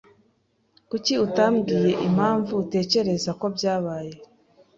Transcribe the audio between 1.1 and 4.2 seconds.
utambwiye impamvu utekereza ko byabaye?